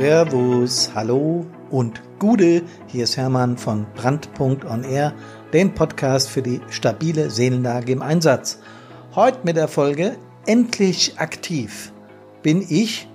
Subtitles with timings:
[0.00, 2.62] Servus, hallo und Gude.
[2.86, 5.12] Hier ist Hermann von Brandpunkt on Air,
[5.52, 8.60] den Podcast für die stabile Seelenlage im Einsatz.
[9.14, 11.92] Heute mit der Folge Endlich aktiv.
[12.42, 13.08] Bin ich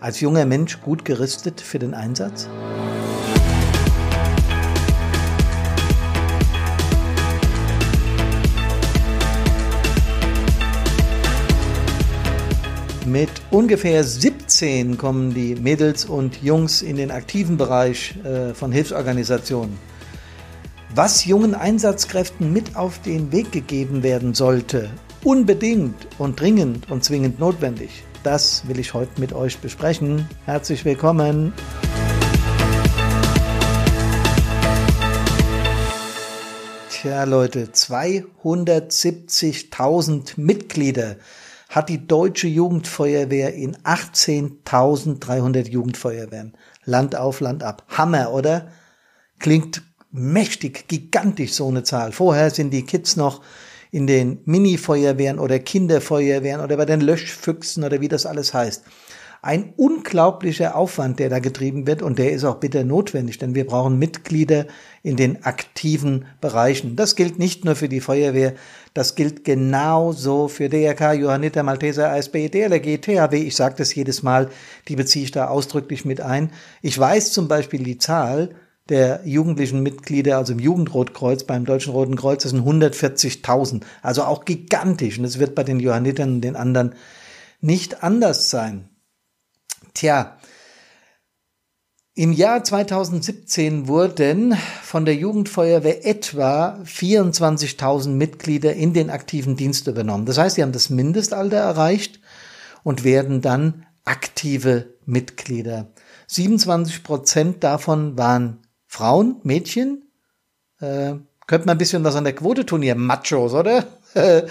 [0.00, 2.48] als junger Mensch gut gerüstet für den Einsatz?
[13.22, 19.78] Mit ungefähr 17 kommen die Mädels und Jungs in den aktiven Bereich äh, von Hilfsorganisationen.
[20.92, 24.90] Was jungen Einsatzkräften mit auf den Weg gegeben werden sollte,
[25.22, 30.28] unbedingt und dringend und zwingend notwendig, das will ich heute mit euch besprechen.
[30.44, 31.52] Herzlich willkommen.
[36.90, 41.18] Tja Leute, 270.000 Mitglieder
[41.72, 46.54] hat die deutsche Jugendfeuerwehr in 18.300 Jugendfeuerwehren.
[46.84, 47.84] Land auf, Land ab.
[47.88, 48.68] Hammer, oder?
[49.38, 52.12] Klingt mächtig, gigantisch so eine Zahl.
[52.12, 53.40] Vorher sind die Kids noch
[53.90, 58.84] in den Mini-Feuerwehren oder Kinderfeuerwehren oder bei den Löschfüchsen oder wie das alles heißt
[59.44, 63.66] ein unglaublicher Aufwand, der da getrieben wird und der ist auch bitter notwendig, denn wir
[63.66, 64.66] brauchen Mitglieder
[65.02, 66.94] in den aktiven Bereichen.
[66.94, 68.54] Das gilt nicht nur für die Feuerwehr,
[68.94, 73.36] das gilt genauso für DRK, Johanniter, Malteser, ASB, DLRG, THW.
[73.36, 74.48] Ich sage das jedes Mal,
[74.86, 76.52] die beziehe ich da ausdrücklich mit ein.
[76.80, 78.50] Ich weiß zum Beispiel die Zahl
[78.88, 83.82] der jugendlichen Mitglieder, also im Jugendrotkreuz, beim Deutschen Roten Kreuz, das sind 140.000.
[84.02, 85.18] Also auch gigantisch.
[85.18, 86.94] Und es wird bei den Johannitern und den anderen
[87.60, 88.88] nicht anders sein.
[89.94, 90.38] Tja,
[92.14, 100.26] im Jahr 2017 wurden von der Jugendfeuerwehr etwa 24.000 Mitglieder in den aktiven Dienst übernommen.
[100.26, 102.20] Das heißt, sie haben das Mindestalter erreicht
[102.82, 105.86] und werden dann aktive Mitglieder.
[106.26, 110.02] 27 Prozent davon waren Frauen, Mädchen.
[110.80, 111.14] Äh,
[111.46, 113.86] könnte man ein bisschen was an der Quote tun, ihr Machos, oder?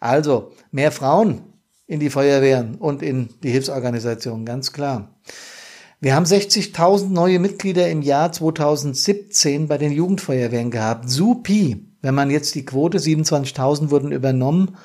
[0.00, 1.55] also, mehr Frauen
[1.86, 5.14] in die Feuerwehren und in die Hilfsorganisationen, ganz klar.
[6.00, 11.08] Wir haben 60.000 neue Mitglieder im Jahr 2017 bei den Jugendfeuerwehren gehabt.
[11.08, 14.76] Supi, wenn man jetzt die Quote, 27.000 wurden übernommen,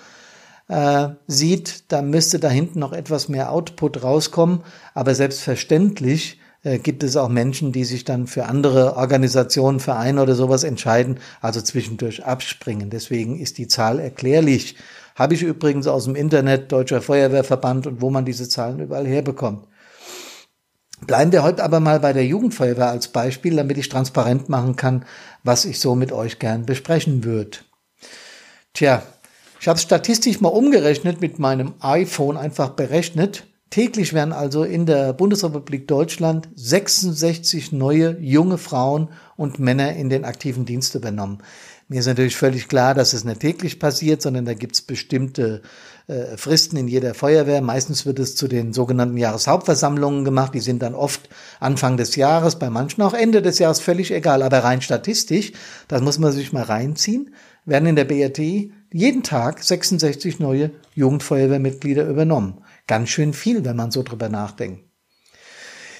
[0.70, 4.62] äh, sieht, da müsste da hinten noch etwas mehr Output rauskommen.
[4.94, 10.36] Aber selbstverständlich äh, gibt es auch Menschen, die sich dann für andere Organisationen, Vereine oder
[10.36, 12.90] sowas entscheiden, also zwischendurch abspringen.
[12.90, 14.78] Deswegen ist die Zahl erklärlich.
[15.16, 19.68] Habe ich übrigens aus dem Internet, Deutscher Feuerwehrverband und wo man diese Zahlen überall herbekommt.
[21.06, 25.06] Bleiben wir heute aber mal bei der Jugendfeuerwehr als Beispiel, damit ich transparent machen kann,
[25.44, 27.58] was ich so mit euch gern besprechen würde.
[28.74, 29.02] Tja,
[29.60, 33.46] ich habe statistisch mal umgerechnet mit meinem iPhone einfach berechnet.
[33.72, 40.26] Täglich werden also in der Bundesrepublik Deutschland 66 neue junge Frauen und Männer in den
[40.26, 41.40] aktiven Dienst übernommen.
[41.92, 45.62] Mir ist natürlich völlig klar, dass es nicht täglich passiert, sondern da gibt es bestimmte
[46.08, 47.60] äh, Fristen in jeder Feuerwehr.
[47.60, 50.54] Meistens wird es zu den sogenannten Jahreshauptversammlungen gemacht.
[50.54, 51.28] Die sind dann oft
[51.60, 54.42] Anfang des Jahres, bei manchen auch Ende des Jahres, völlig egal.
[54.42, 55.52] Aber rein statistisch,
[55.90, 57.36] das muss man sich mal reinziehen,
[57.66, 58.40] werden in der BRT
[58.94, 62.64] jeden Tag 66 neue Jugendfeuerwehrmitglieder übernommen.
[62.88, 64.86] Ganz schön viel, wenn man so drüber nachdenkt.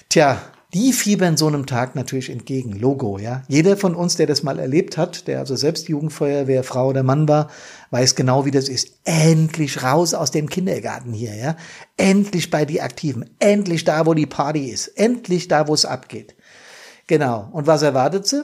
[0.08, 0.40] Tja,
[0.74, 2.72] die fiebern so einem Tag natürlich entgegen.
[2.72, 3.42] Logo, ja.
[3.48, 7.28] Jeder von uns, der das mal erlebt hat, der also selbst Jugendfeuerwehr, Frau oder Mann
[7.28, 7.50] war,
[7.90, 9.00] weiß genau, wie das ist.
[9.04, 11.56] Endlich raus aus dem Kindergarten hier, ja.
[11.98, 13.28] Endlich bei die Aktiven.
[13.38, 14.88] Endlich da, wo die Party ist.
[14.88, 16.34] Endlich da, wo es abgeht.
[17.06, 17.50] Genau.
[17.52, 18.42] Und was erwartet sie?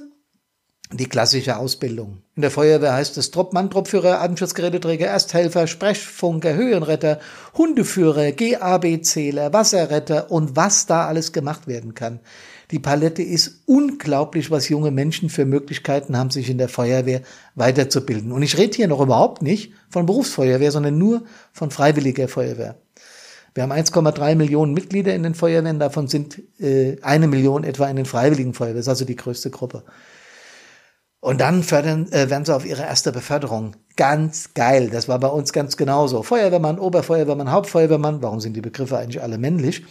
[0.92, 2.22] Die klassische Ausbildung.
[2.34, 7.20] In der Feuerwehr heißt es Truppmann, Truppführer, Atemschutzgeräteträger, Ersthelfer, Sprechfunker, Höhenretter,
[7.56, 12.20] Hundeführer, GAB-Zähler, Wasserretter und was da alles gemacht werden kann.
[12.70, 17.22] Die Palette ist unglaublich, was junge Menschen für Möglichkeiten haben, sich in der Feuerwehr
[17.54, 18.32] weiterzubilden.
[18.32, 21.22] Und ich rede hier noch überhaupt nicht von Berufsfeuerwehr, sondern nur
[21.52, 22.76] von freiwilliger Feuerwehr.
[23.54, 27.96] Wir haben 1,3 Millionen Mitglieder in den Feuerwehren, davon sind äh, eine Million etwa in
[27.96, 29.82] den Freiwilligen Feuerwehren, das ist also die größte Gruppe.
[31.20, 33.74] Und dann fördern, äh, werden sie auf ihre erste Beförderung.
[33.96, 34.88] Ganz geil.
[34.90, 36.22] Das war bei uns ganz genauso.
[36.22, 38.22] Feuerwehrmann, Oberfeuerwehrmann, Hauptfeuerwehrmann.
[38.22, 39.84] Warum sind die Begriffe eigentlich alle männlich?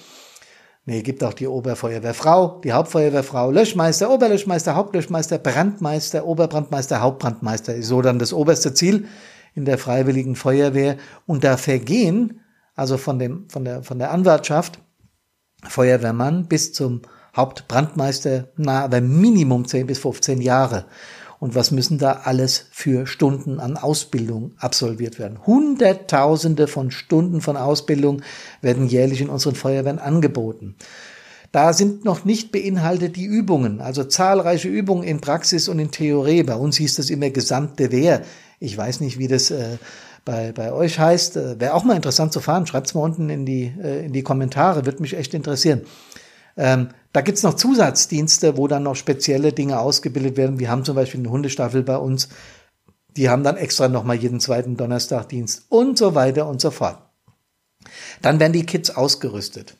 [0.85, 7.75] Nee, gibt auch die Oberfeuerwehrfrau, die Hauptfeuerwehrfrau, Löschmeister, Oberlöschmeister, Hauptlöschmeister, Brandmeister, Oberbrandmeister, Hauptbrandmeister.
[7.75, 9.05] Ist so dann das oberste Ziel
[9.53, 10.95] in der Freiwilligen Feuerwehr.
[11.25, 12.39] Und da vergehen,
[12.73, 14.79] also von dem, von der, von der Anwartschaft,
[15.67, 17.01] Feuerwehrmann bis zum
[17.37, 20.85] Hauptbrandmeister, na, aber Minimum 10 bis 15 Jahre
[21.39, 25.45] und was müssen da alles für Stunden an Ausbildung absolviert werden.
[25.45, 28.21] Hunderttausende von Stunden von Ausbildung
[28.61, 30.75] werden jährlich in unseren Feuerwehren angeboten.
[31.51, 36.43] Da sind noch nicht beinhaltet die Übungen, also zahlreiche Übungen in Praxis und in Theorie.
[36.43, 38.23] Bei uns hieß das immer gesamte Wehr.
[38.59, 39.77] Ich weiß nicht, wie das äh,
[40.25, 41.37] bei, bei euch heißt.
[41.37, 42.67] Äh, Wäre auch mal interessant zu fahren.
[42.67, 45.81] Schreibt's mal unten in die, äh, in die Kommentare, wird mich echt interessieren.
[46.57, 50.59] Ähm, da gibt's noch Zusatzdienste, wo dann noch spezielle Dinge ausgebildet werden.
[50.59, 52.29] Wir haben zum Beispiel eine Hundestaffel bei uns.
[53.15, 56.99] Die haben dann extra nochmal jeden zweiten Donnerstag Dienst und so weiter und so fort.
[58.21, 59.77] Dann werden die Kids ausgerüstet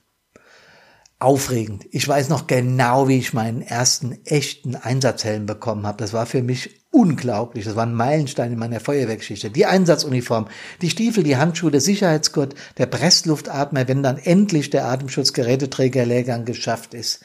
[1.20, 1.86] aufregend.
[1.92, 5.98] Ich weiß noch genau, wie ich meinen ersten echten Einsatzhelm bekommen habe.
[5.98, 7.66] Das war für mich unglaublich.
[7.66, 9.50] Das war ein Meilenstein in meiner Feuerwehrgeschichte.
[9.50, 10.48] Die Einsatzuniform,
[10.82, 17.22] die Stiefel, die Handschuhe, der Sicherheitsgurt, der Pressluftatmer, wenn dann endlich der Atemschutzgeräteträgerlehrgang geschafft ist.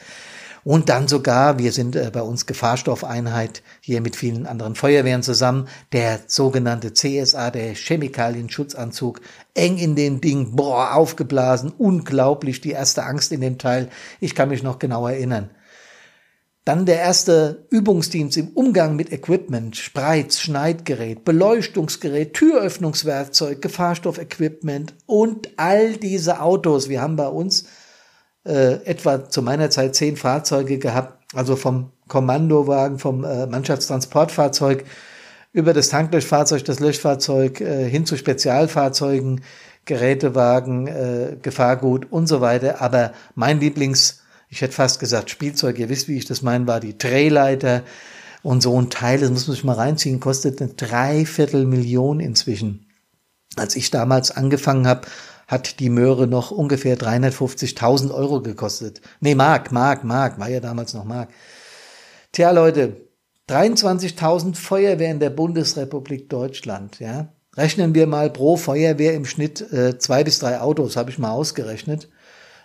[0.64, 5.69] Und dann sogar, wir sind äh, bei uns Gefahrstoffeinheit hier mit vielen anderen Feuerwehren zusammen,
[5.93, 9.20] der sogenannte CSA, der Chemikalienschutzanzug,
[9.55, 13.88] eng in den Ding, boah, aufgeblasen, unglaublich, die erste Angst in dem Teil.
[14.20, 15.50] Ich kann mich noch genau erinnern.
[16.64, 25.97] Dann der erste Übungsdienst im Umgang mit Equipment, Spreiz, Schneidgerät, Beleuchtungsgerät, Türöffnungswerkzeug, Gefahrstoffequipment und all
[25.97, 26.88] diese Autos.
[26.88, 27.64] Wir haben bei uns
[28.44, 34.85] äh, etwa zu meiner Zeit zehn Fahrzeuge gehabt, also vom Kommandowagen, vom äh, Mannschaftstransportfahrzeug
[35.53, 39.43] über das Tanklöschfahrzeug, das Löschfahrzeug äh, hin zu Spezialfahrzeugen,
[39.85, 42.81] Gerätewagen, äh, Gefahrgut und so weiter.
[42.81, 44.21] Aber mein Lieblings,
[44.52, 47.84] ich hätte fast gesagt Spielzeug, ihr wisst, wie ich das meine, war die Drehleiter.
[48.43, 52.87] Und so ein Teil, das muss man sich mal reinziehen, kostet eine Dreiviertelmillion inzwischen.
[53.56, 55.08] Als ich damals angefangen habe,
[55.46, 59.00] hat die Möhre noch ungefähr 350.000 Euro gekostet.
[59.20, 61.31] Nee, Mark, Mark, Mark, war ja damals noch Mark.
[62.32, 62.96] Tja, Leute,
[63.49, 67.32] 23.000 Feuerwehren der Bundesrepublik Deutschland, ja.
[67.56, 71.32] Rechnen wir mal pro Feuerwehr im Schnitt äh, zwei bis drei Autos, habe ich mal
[71.32, 72.08] ausgerechnet.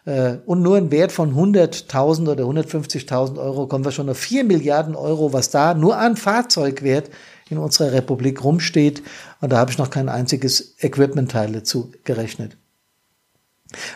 [0.08, 4.46] Äh, und nur ein Wert von 100.000 oder 150.000 Euro kommen wir schon auf 4
[4.46, 7.10] Milliarden Euro, was da nur an Fahrzeugwert
[7.50, 9.04] in unserer Republik rumsteht.
[9.42, 12.58] Und da habe ich noch kein einziges Equipment-Teil dazu gerechnet.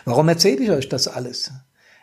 [0.04, 1.50] Warum erzähle ich euch das alles?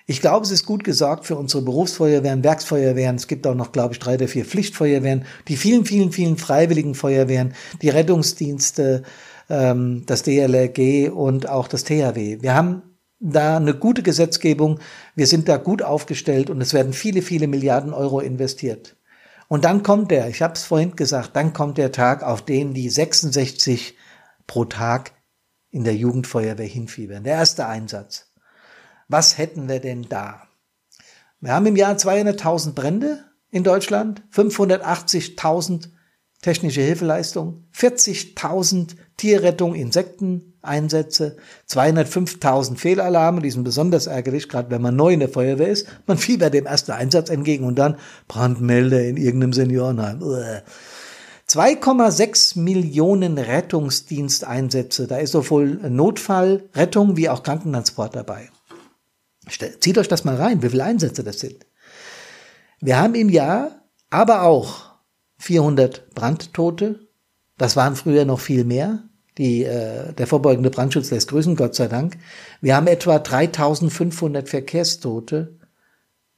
[0.08, 3.16] Ich glaube, es ist gut gesagt für unsere Berufsfeuerwehren, Werksfeuerwehren.
[3.16, 6.96] Es gibt auch noch, glaube ich, drei oder vier Pflichtfeuerwehren, die vielen, vielen, vielen freiwilligen
[6.96, 7.54] Feuerwehren,
[7.84, 9.04] die Rettungsdienste,
[9.52, 12.42] ähm, das DLRG und auch das THW.
[12.42, 12.82] Wir haben
[13.20, 14.80] da eine gute Gesetzgebung.
[15.16, 18.96] Wir sind da gut aufgestellt und es werden viele, viele Milliarden Euro investiert.
[19.48, 22.74] Und dann kommt der, ich habe es vorhin gesagt, dann kommt der Tag, auf den
[22.74, 23.98] die 66
[24.48, 25.14] pro Tag
[25.72, 27.24] in der Jugendfeuerwehr hinfiebern.
[27.24, 28.32] Der erste Einsatz.
[29.08, 30.44] Was hätten wir denn da?
[31.42, 35.90] Wir haben im Jahr 200.000 Brände in Deutschland, 580.000
[36.42, 41.38] technische Hilfeleistungen, 40.000 Tierrettung, Insekteneinsätze,
[41.70, 45.88] 205.000 Fehlalarme, die sind besonders ärgerlich, gerade wenn man neu in der Feuerwehr ist.
[46.08, 47.98] Man fiebert dem ersten Einsatz entgegen und dann
[48.28, 50.22] Brandmelder in irgendeinem Seniorenheim.
[50.22, 50.62] Uah.
[51.50, 55.08] 2,6 Millionen Rettungsdiensteinsätze.
[55.08, 58.50] Da ist sowohl Notfallrettung wie auch Krankentransport dabei.
[59.80, 61.66] Zieht euch das mal rein, wie viele Einsätze das sind.
[62.80, 63.82] Wir haben im Jahr
[64.12, 64.89] aber auch
[65.40, 67.08] 400 Brandtote.
[67.58, 69.04] Das waren früher noch viel mehr.
[69.38, 72.18] Die, äh, der vorbeugende Brandschutz lässt grüßen, Gott sei Dank.
[72.62, 75.58] Wir haben etwa 3500 Verkehrstote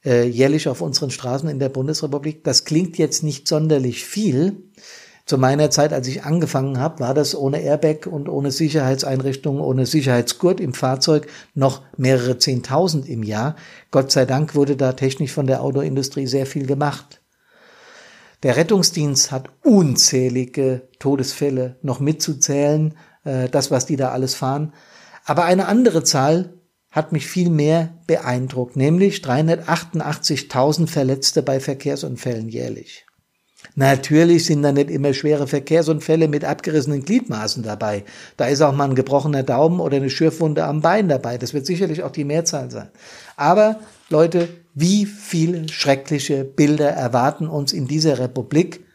[0.06, 2.44] äh, jährlich auf unseren Straßen in der Bundesrepublik.
[2.44, 4.64] Das klingt jetzt nicht sonderlich viel.
[5.26, 9.86] Zu meiner Zeit, als ich angefangen habe, war das ohne Airbag und ohne Sicherheitseinrichtungen, ohne
[9.86, 13.56] Sicherheitsgurt im Fahrzeug noch mehrere Zehntausend im Jahr.
[13.92, 17.21] Gott sei Dank wurde da technisch von der Autoindustrie sehr viel gemacht.
[18.44, 24.74] Der Rettungsdienst hat unzählige Todesfälle noch mitzuzählen, äh, das, was die da alles fahren.
[25.26, 26.54] Aber eine andere Zahl
[26.90, 33.06] hat mich viel mehr beeindruckt, nämlich 388.000 Verletzte bei Verkehrsunfällen jährlich.
[33.76, 38.04] Natürlich sind da nicht immer schwere Verkehrsunfälle mit abgerissenen Gliedmaßen dabei.
[38.36, 41.38] Da ist auch mal ein gebrochener Daumen oder eine Schürfwunde am Bein dabei.
[41.38, 42.90] Das wird sicherlich auch die Mehrzahl sein.
[43.38, 48.86] Aber Leute, wie viele schreckliche Bilder erwarten uns in dieser Republik,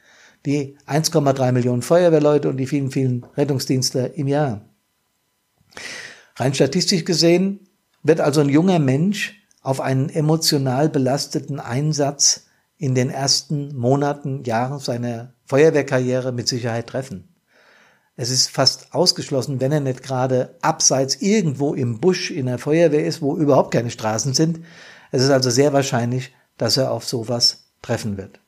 [0.45, 4.69] die 1,3 Millionen Feuerwehrleute und die vielen, vielen Rettungsdienste im Jahr.
[6.37, 7.61] Rein statistisch gesehen
[8.03, 12.46] wird also ein junger Mensch auf einen emotional belasteten Einsatz
[12.79, 17.29] in den ersten Monaten, Jahren seiner Feuerwehrkarriere mit Sicherheit treffen.
[18.17, 23.05] Es ist fast ausgeschlossen, wenn er nicht gerade abseits irgendwo im Busch in der Feuerwehr
[23.05, 24.61] ist, wo überhaupt keine Straßen sind.
[25.13, 28.41] Es ist also sehr wahrscheinlich, dass er auf sowas treffen wird.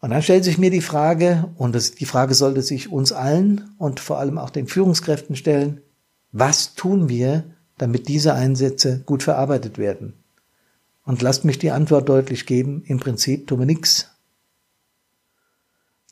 [0.00, 3.74] Und dann stellt sich mir die Frage, und das, die Frage sollte sich uns allen
[3.78, 5.82] und vor allem auch den Führungskräften stellen,
[6.32, 7.44] was tun wir,
[7.78, 10.19] damit diese Einsätze gut verarbeitet werden.
[11.04, 14.08] Und lasst mich die Antwort deutlich geben, im Prinzip tun wir nichts.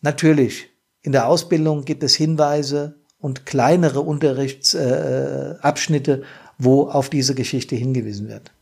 [0.00, 0.70] Natürlich,
[1.02, 6.22] in der Ausbildung gibt es Hinweise und kleinere Unterrichtsabschnitte, äh,
[6.58, 8.52] wo auf diese Geschichte hingewiesen wird.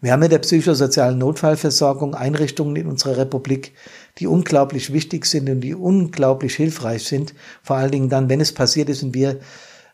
[0.00, 3.72] Wir haben in der psychosozialen Notfallversorgung Einrichtungen in unserer Republik,
[4.18, 7.32] die unglaublich wichtig sind und die unglaublich hilfreich sind.
[7.62, 9.40] Vor allen Dingen dann, wenn es passiert ist und wir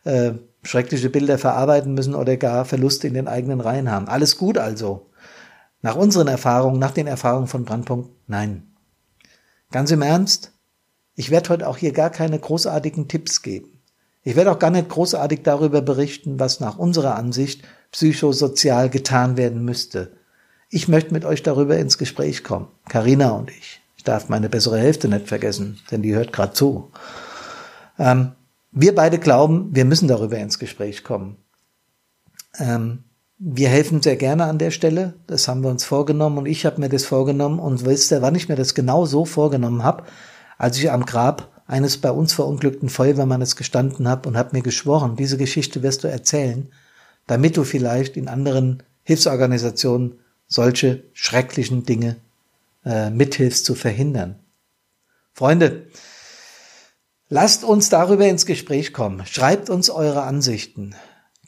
[0.03, 4.07] äh, schreckliche Bilder verarbeiten müssen oder gar Verluste in den eigenen Reihen haben.
[4.07, 5.10] Alles gut also.
[5.81, 8.75] Nach unseren Erfahrungen, nach den Erfahrungen von Brandpunkt, nein.
[9.71, 10.51] Ganz im Ernst,
[11.15, 13.81] ich werde heute auch hier gar keine großartigen Tipps geben.
[14.23, 19.65] Ich werde auch gar nicht großartig darüber berichten, was nach unserer Ansicht psychosozial getan werden
[19.65, 20.11] müsste.
[20.69, 22.67] Ich möchte mit euch darüber ins Gespräch kommen.
[22.87, 23.81] Karina und ich.
[23.97, 26.91] Ich darf meine bessere Hälfte nicht vergessen, denn die hört gerade zu.
[27.99, 28.31] Ähm,
[28.71, 31.37] wir beide glauben, wir müssen darüber ins Gespräch kommen.
[32.57, 33.03] Ähm,
[33.43, 35.15] wir helfen sehr gerne an der Stelle.
[35.25, 38.35] Das haben wir uns vorgenommen und ich habe mir das vorgenommen und wisst ihr, wann
[38.35, 40.03] ich mir das genau so vorgenommen habe,
[40.59, 45.15] als ich am Grab eines bei uns verunglückten Feuerwehrmannes gestanden habe und habe mir geschworen,
[45.15, 46.69] diese Geschichte wirst du erzählen,
[47.25, 52.17] damit du vielleicht in anderen Hilfsorganisationen solche schrecklichen Dinge
[52.85, 54.35] äh, mithilfst zu verhindern.
[55.33, 55.87] Freunde,
[57.27, 59.25] lasst uns darüber ins Gespräch kommen.
[59.25, 60.93] Schreibt uns eure Ansichten.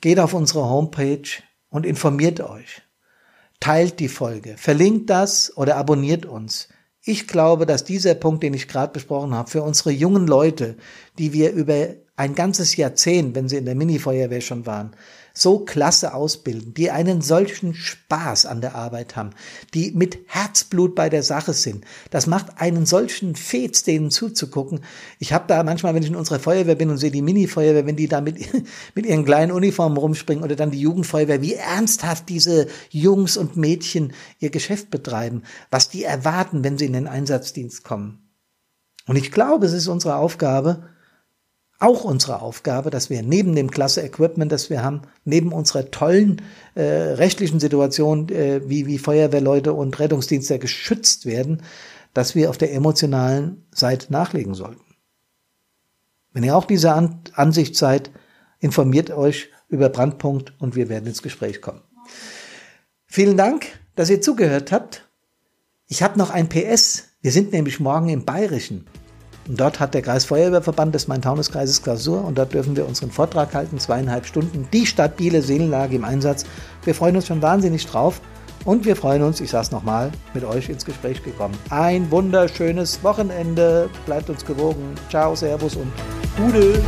[0.01, 1.27] Geht auf unsere Homepage
[1.73, 2.83] und informiert euch.
[3.59, 6.69] Teilt die Folge, verlinkt das oder abonniert uns.
[7.01, 10.77] Ich glaube, dass dieser Punkt, den ich gerade besprochen habe, für unsere jungen Leute,
[11.17, 14.95] die wir über ein ganzes Jahrzehnt, wenn sie in der Mini-Feuerwehr schon waren,
[15.33, 19.31] so klasse ausbilden, die einen solchen Spaß an der Arbeit haben,
[19.73, 21.85] die mit Herzblut bei der Sache sind.
[22.11, 24.81] Das macht einen solchen Fetz, denen zuzugucken.
[25.17, 27.95] Ich habe da manchmal, wenn ich in unserer Feuerwehr bin und sehe die Mini-Feuerwehr, wenn
[27.95, 28.37] die da mit,
[28.95, 34.13] mit ihren kleinen Uniformen rumspringen oder dann die Jugendfeuerwehr, wie ernsthaft diese Jungs und Mädchen
[34.39, 35.41] ihr Geschäft betreiben,
[35.71, 38.19] was die erwarten, wenn sie in den Einsatzdienst kommen.
[39.07, 40.83] Und ich glaube, es ist unsere Aufgabe,
[41.83, 46.41] auch unsere Aufgabe, dass wir neben dem klasse Equipment, das wir haben, neben unserer tollen
[46.75, 51.61] äh, rechtlichen Situation, äh, wie, wie Feuerwehrleute und Rettungsdienste geschützt werden,
[52.13, 54.81] dass wir auf der emotionalen Seite nachlegen sollten.
[56.31, 58.11] Wenn ihr auch dieser An Ansicht seid,
[58.59, 61.81] informiert euch über Brandpunkt und wir werden ins Gespräch kommen.
[63.05, 65.09] Vielen Dank, dass ihr zugehört habt.
[65.87, 67.09] Ich habe noch ein PS.
[67.21, 68.87] Wir sind nämlich morgen im Bayerischen.
[69.47, 73.77] Und dort hat der Kreisfeuerwehrverband des Main-Taunus-Kreises Klausur und dort dürfen wir unseren Vortrag halten,
[73.77, 76.45] zweieinhalb Stunden, die stabile Seelenlage im Einsatz.
[76.83, 78.21] Wir freuen uns schon wahnsinnig drauf
[78.65, 81.55] und wir freuen uns, ich sage es nochmal, mit euch ins Gespräch gekommen.
[81.69, 84.95] Ein wunderschönes Wochenende, bleibt uns gewogen.
[85.09, 85.91] Ciao, Servus und
[86.37, 86.81] Gute.